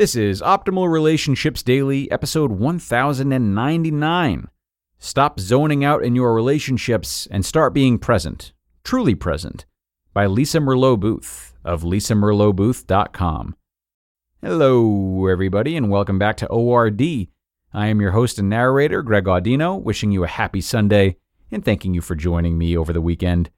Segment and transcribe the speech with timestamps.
[0.00, 4.48] This is Optimal Relationships Daily, episode 1099.
[4.98, 9.66] Stop zoning out in your relationships and start being present, truly present,
[10.14, 13.56] by Lisa Merlo Booth of lisamerlobooth.com.
[14.40, 17.02] Hello, everybody, and welcome back to ORD.
[17.74, 21.18] I am your host and narrator, Greg Audino, wishing you a happy Sunday
[21.52, 23.50] and thanking you for joining me over the weekend.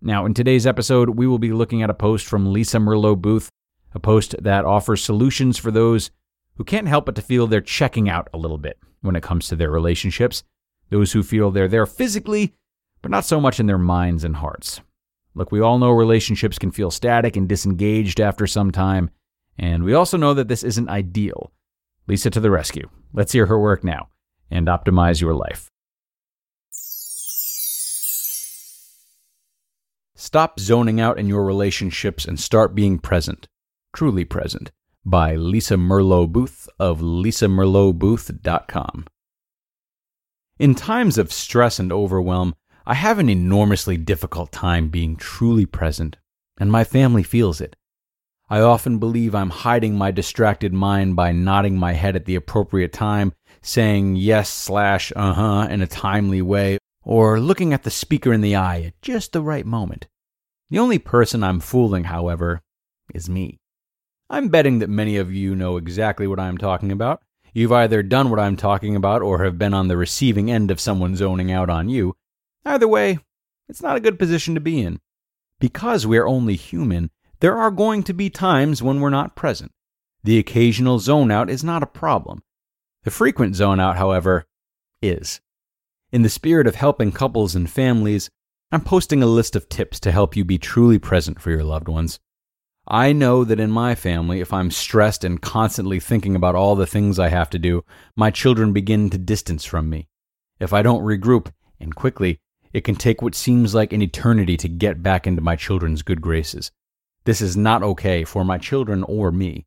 [0.00, 3.50] Now, in today's episode, we will be looking at a post from Lisa Merlo Booth
[3.94, 6.10] a post that offers solutions for those
[6.56, 9.48] who can't help but to feel they're checking out a little bit when it comes
[9.48, 10.44] to their relationships,
[10.90, 12.54] those who feel they're there physically,
[13.00, 14.80] but not so much in their minds and hearts.
[15.34, 19.10] Look, we all know relationships can feel static and disengaged after some time,
[19.58, 21.52] and we also know that this isn't ideal.
[22.06, 22.88] Lisa to the rescue.
[23.12, 24.08] Let's hear her work now
[24.50, 25.68] and optimize your life.
[30.14, 33.48] Stop zoning out in your relationships and start being present.
[33.92, 34.72] Truly Present
[35.04, 39.06] by Lisa Merlo Booth of lisamerlobooth.com.
[40.58, 42.54] In times of stress and overwhelm,
[42.86, 46.16] I have an enormously difficult time being truly present,
[46.58, 47.76] and my family feels it.
[48.48, 52.92] I often believe I'm hiding my distracted mind by nodding my head at the appropriate
[52.92, 58.32] time, saying yes slash uh huh in a timely way, or looking at the speaker
[58.32, 60.06] in the eye at just the right moment.
[60.70, 62.62] The only person I'm fooling, however,
[63.14, 63.58] is me.
[64.32, 67.20] I'm betting that many of you know exactly what I'm talking about.
[67.52, 70.80] You've either done what I'm talking about or have been on the receiving end of
[70.80, 72.16] someone zoning out on you.
[72.64, 73.18] Either way,
[73.68, 75.00] it's not a good position to be in.
[75.60, 77.10] Because we're only human,
[77.40, 79.70] there are going to be times when we're not present.
[80.24, 82.42] The occasional zone out is not a problem.
[83.02, 84.46] The frequent zone out, however,
[85.02, 85.42] is.
[86.10, 88.30] In the spirit of helping couples and families,
[88.70, 91.88] I'm posting a list of tips to help you be truly present for your loved
[91.88, 92.18] ones.
[92.88, 96.86] I know that in my family, if I'm stressed and constantly thinking about all the
[96.86, 97.84] things I have to do,
[98.16, 100.08] my children begin to distance from me.
[100.58, 102.40] If I don't regroup, and quickly,
[102.72, 106.20] it can take what seems like an eternity to get back into my children's good
[106.20, 106.72] graces.
[107.24, 109.66] This is not okay for my children or me.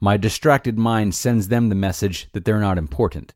[0.00, 3.34] My distracted mind sends them the message that they're not important.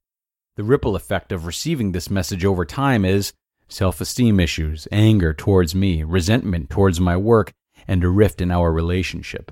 [0.57, 3.33] The ripple effect of receiving this message over time is
[3.69, 7.53] self esteem issues, anger towards me, resentment towards my work,
[7.89, 9.51] and a rift in our relationship.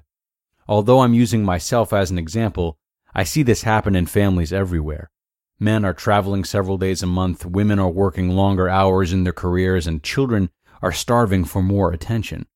[0.69, 2.79] Although I'm using myself as an example,
[3.15, 5.11] I see this happen in families everywhere.
[5.59, 9.87] Men are traveling several days a month, women are working longer hours in their careers,
[9.87, 10.51] and children
[10.83, 12.47] are starving for more attention.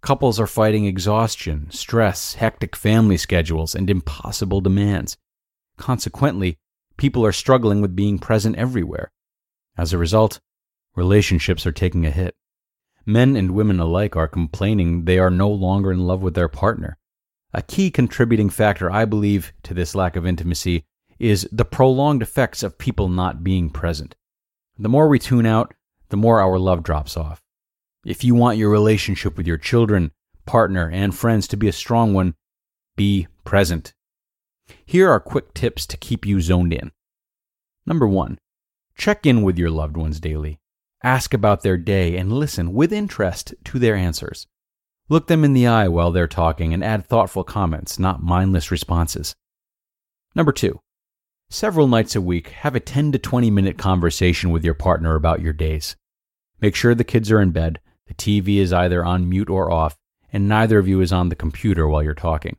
[0.00, 5.16] Couples are fighting exhaustion, stress, hectic family schedules, and impossible demands.
[5.76, 6.58] Consequently,
[6.96, 9.10] people are struggling with being present everywhere.
[9.76, 10.40] As a result,
[10.94, 12.36] relationships are taking a hit.
[13.06, 16.98] Men and women alike are complaining they are no longer in love with their partner.
[17.54, 20.84] A key contributing factor, I believe, to this lack of intimacy
[21.18, 24.16] is the prolonged effects of people not being present.
[24.76, 25.72] The more we tune out,
[26.08, 27.40] the more our love drops off.
[28.04, 30.10] If you want your relationship with your children,
[30.44, 32.34] partner, and friends to be a strong one,
[32.96, 33.94] be present.
[34.84, 36.92] Here are quick tips to keep you zoned in.
[37.86, 38.38] Number one,
[38.96, 40.58] check in with your loved ones daily.
[41.06, 44.48] Ask about their day and listen with interest to their answers.
[45.08, 49.36] Look them in the eye while they're talking and add thoughtful comments, not mindless responses.
[50.34, 50.80] Number two,
[51.48, 55.40] several nights a week, have a 10 to 20 minute conversation with your partner about
[55.40, 55.94] your days.
[56.60, 57.78] Make sure the kids are in bed,
[58.08, 59.96] the TV is either on mute or off,
[60.32, 62.56] and neither of you is on the computer while you're talking.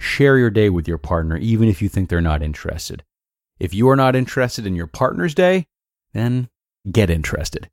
[0.00, 3.04] Share your day with your partner, even if you think they're not interested.
[3.60, 5.68] If you are not interested in your partner's day,
[6.12, 6.48] then
[6.90, 7.68] get interested.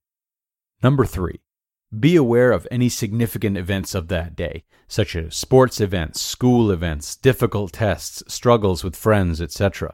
[0.84, 1.40] Number three,
[1.98, 7.16] Be aware of any significant events of that day, such as sports events, school events,
[7.16, 9.94] difficult tests, struggles with friends, etc.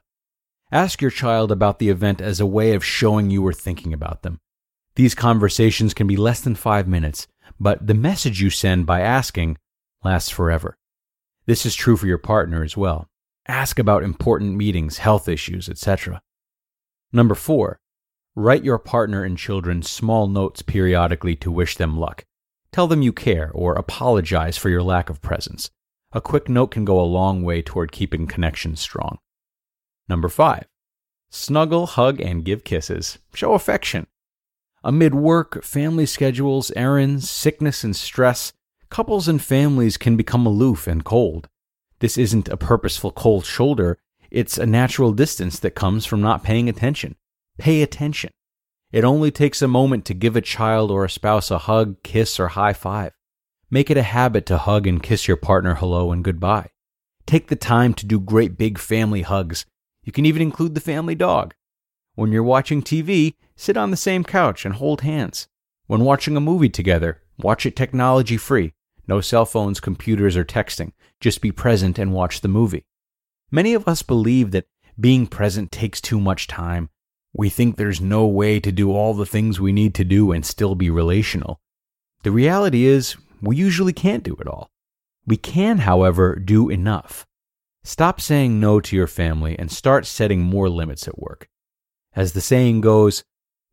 [0.72, 4.24] Ask your child about the event as a way of showing you were thinking about
[4.24, 4.40] them.
[4.96, 7.28] These conversations can be less than five minutes,
[7.60, 9.58] but the message you send by asking
[10.04, 10.78] lasts forever.
[11.46, 13.08] This is true for your partner as well.
[13.48, 16.22] Ask about important meetings, health issues, etc.
[17.12, 17.80] Number four,
[18.36, 22.26] write your partner and children small notes periodically to wish them luck.
[22.72, 25.70] Tell them you care or apologize for your lack of presence.
[26.14, 29.18] A quick note can go a long way toward keeping connections strong.
[30.08, 30.66] Number five,
[31.30, 33.18] snuggle, hug, and give kisses.
[33.34, 34.08] Show affection.
[34.84, 38.52] Amid work, family schedules, errands, sickness, and stress,
[38.90, 41.48] couples and families can become aloof and cold.
[42.00, 44.00] This isn't a purposeful cold shoulder,
[44.32, 47.16] it's a natural distance that comes from not paying attention.
[47.62, 48.32] Pay attention.
[48.92, 52.40] It only takes a moment to give a child or a spouse a hug, kiss,
[52.40, 53.12] or high five.
[53.70, 56.72] Make it a habit to hug and kiss your partner hello and goodbye.
[57.28, 59.68] Take the time to do great big family hugs.
[60.04, 61.54] You can even include the family dog.
[62.16, 65.48] When you're watching TV, sit on the same couch and hold hands.
[65.86, 68.74] When watching a movie together, watch it technology free.
[69.08, 70.94] No cell phones, computers, or texting.
[71.20, 72.86] Just be present and watch the movie.
[73.52, 74.66] Many of us believe that
[75.00, 76.90] being present takes too much time.
[77.34, 80.46] We think there's no way to do all the things we need to do and
[80.46, 81.60] still be relational.
[82.24, 84.70] The reality is, we usually can't do it all.
[85.26, 87.26] We can, however, do enough.
[87.84, 91.48] Stop saying no to your family and start setting more limits at work.
[92.14, 93.24] As the saying goes,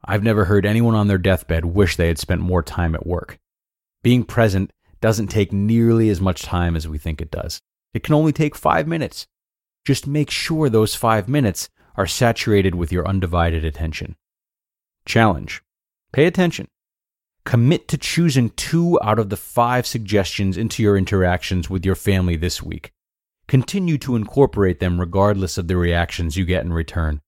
[0.04, 3.38] I've never heard anyone on their deathbed wish they had spent more time at work.
[4.02, 7.60] Being present doesn't take nearly as much time as we think it does.
[7.92, 9.26] It can only take five minutes.
[9.84, 11.68] Just make sure those five minutes
[11.98, 14.16] are saturated with your undivided attention.
[15.04, 15.62] Challenge
[16.12, 16.68] Pay attention.
[17.44, 22.36] Commit to choosing two out of the five suggestions into your interactions with your family
[22.36, 22.92] this week.
[23.46, 27.20] Continue to incorporate them regardless of the reactions you get in return.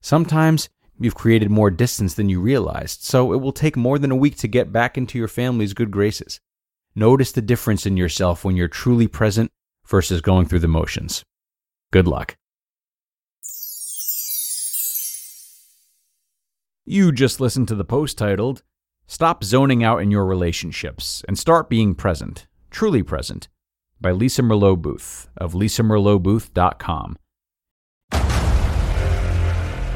[0.00, 0.68] Sometimes
[1.00, 4.36] you've created more distance than you realized, so it will take more than a week
[4.36, 6.40] to get back into your family's good graces.
[6.94, 9.50] Notice the difference in yourself when you're truly present
[9.86, 11.24] versus going through the motions.
[11.90, 12.36] Good luck.
[16.84, 18.64] You just listened to the post titled,
[19.06, 23.48] Stop Zoning Out in Your Relationships and Start Being Present, Truly Present,
[24.00, 27.16] by Lisa Merlo Booth of lisamerlobooth.com.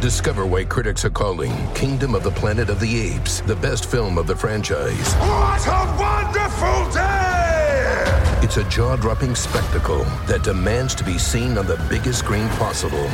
[0.00, 4.16] Discover why critics are calling Kingdom of the Planet of the Apes the best film
[4.16, 5.14] of the franchise.
[5.14, 8.42] What a wonderful day!
[8.44, 13.10] It's a jaw dropping spectacle that demands to be seen on the biggest screen possible.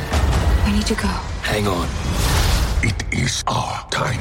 [0.63, 1.07] We need to go.
[1.41, 2.42] Hang on.
[2.85, 4.19] It is our time.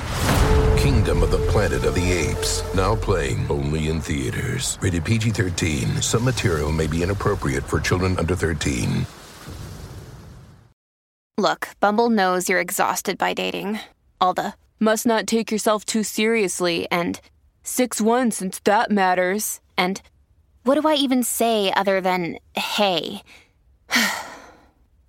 [0.79, 2.62] Kingdom of the Planet of the Apes.
[2.76, 4.79] Now playing only in theaters.
[4.81, 6.00] Rated PG 13.
[6.00, 9.05] Some material may be inappropriate for children under 13.
[11.37, 13.81] Look, Bumble knows you're exhausted by dating.
[14.20, 17.20] All the must not take yourself too seriously and
[17.64, 19.61] 6 1 since that matters.
[19.76, 20.00] And
[20.62, 23.23] what do I even say other than hey?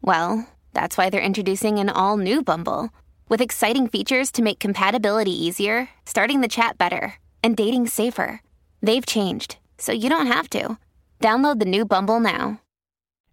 [0.02, 2.90] well, that's why they're introducing an all new Bumble
[3.34, 8.40] with exciting features to make compatibility easier, starting the chat better, and dating safer.
[8.84, 10.78] They've changed, so you don't have to.
[11.20, 12.62] Download the new Bumble now.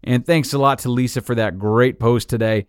[0.02, 2.66] And thanks a lot to Lisa for that great post today.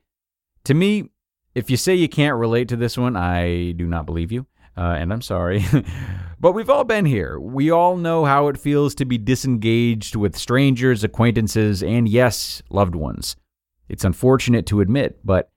[0.65, 1.09] To me,
[1.55, 4.45] if you say you can't relate to this one, I do not believe you,
[4.75, 5.63] uh, and I'm sorry.
[6.41, 7.39] but we've all been here.
[7.39, 12.95] We all know how it feels to be disengaged with strangers, acquaintances, and yes, loved
[12.95, 13.37] ones.
[13.87, 15.49] It's unfortunate to admit, but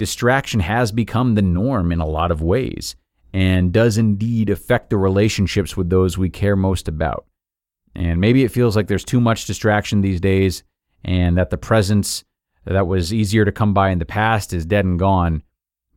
[0.00, 2.96] distraction has become the norm in a lot of ways
[3.34, 7.26] and does indeed affect the relationships with those we care most about.
[7.94, 10.62] And maybe it feels like there's too much distraction these days
[11.04, 12.24] and that the presence
[12.64, 15.42] that was easier to come by in the past is dead and gone.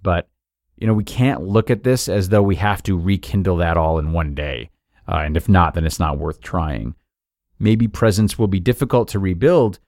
[0.02, 0.28] But,
[0.76, 4.00] you know, we can't look at this as though we have to rekindle that all
[4.00, 4.70] in one day.
[5.08, 6.94] Uh, and if not, then it's not worth trying.
[7.58, 9.80] Maybe presence will be difficult to rebuild,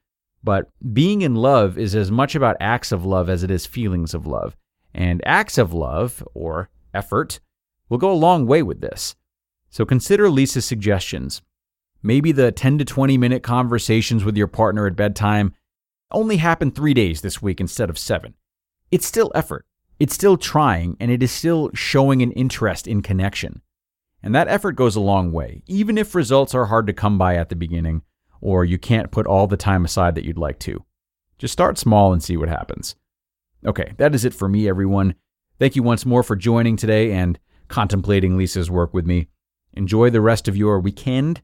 [0.45, 4.13] but being in love is as much about acts of love as it is feelings
[4.13, 4.55] of love.
[4.93, 7.39] And acts of love, or effort,
[7.89, 9.15] will go a long way with this.
[9.71, 11.41] So consider Lisa's suggestions.
[12.03, 15.55] Maybe the 10 to 20 minute conversations with your partner at bedtime
[16.11, 18.35] only happen three days this week instead of seven.
[18.91, 19.65] It's still effort.
[19.99, 23.63] It's still trying, and it is still showing an interest in connection.
[24.21, 27.35] And that effort goes a long way, even if results are hard to come by
[27.35, 28.03] at the beginning,
[28.45, 30.85] or you can't put all the time aside that you'd like to.
[31.39, 32.95] Just start small and see what happens.
[33.65, 35.15] Okay, that is it for me, everyone.
[35.57, 39.27] Thank you once more for joining today and contemplating Lisa's work with me.
[39.75, 41.41] enjoy the rest of your weekend.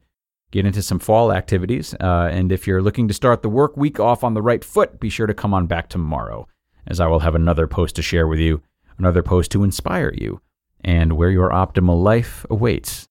[0.51, 1.93] Get into some fall activities.
[2.00, 5.00] Uh, and if you're looking to start the work week off on the right foot,
[5.00, 6.48] be sure to come on back tomorrow,
[6.88, 8.62] as I will have another post to share with you,
[8.98, 10.41] another post to inspire you,
[10.81, 13.08] and where your optimal life awaits.